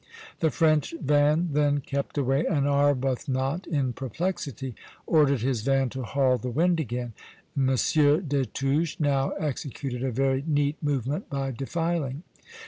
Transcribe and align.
The 0.39 0.49
French 0.49 0.95
van 0.99 1.49
then 1.53 1.79
kept 1.81 2.17
away, 2.17 2.43
and 2.47 2.65
Arbuthnot, 2.67 3.67
in 3.67 3.93
perplexity, 3.93 4.73
ordered 5.05 5.41
his 5.41 5.61
van 5.61 5.89
to 5.89 6.01
haul 6.01 6.39
the 6.39 6.49
wind 6.49 6.79
again. 6.79 7.13
M. 7.55 7.67
Destouches 7.67 8.99
now 8.99 9.29
executed 9.39 10.03
a 10.03 10.09
very 10.09 10.43
neat 10.47 10.81
movement 10.81 11.29
by 11.29 11.51
defiling. 11.51 12.23